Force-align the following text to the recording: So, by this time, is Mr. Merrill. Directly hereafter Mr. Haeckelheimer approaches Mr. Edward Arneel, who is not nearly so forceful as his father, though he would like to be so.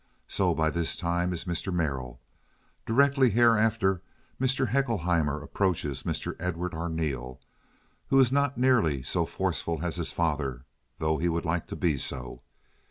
So, 0.27 0.55
by 0.55 0.71
this 0.71 0.95
time, 0.97 1.31
is 1.31 1.45
Mr. 1.45 1.71
Merrill. 1.71 2.19
Directly 2.87 3.29
hereafter 3.29 4.01
Mr. 4.41 4.69
Haeckelheimer 4.69 5.43
approaches 5.43 6.01
Mr. 6.01 6.35
Edward 6.39 6.73
Arneel, 6.73 7.39
who 8.07 8.19
is 8.19 8.31
not 8.31 8.57
nearly 8.57 9.03
so 9.03 9.27
forceful 9.27 9.81
as 9.85 9.97
his 9.97 10.11
father, 10.11 10.65
though 10.97 11.19
he 11.19 11.29
would 11.29 11.45
like 11.45 11.67
to 11.67 11.75
be 11.75 11.99
so. 11.99 12.41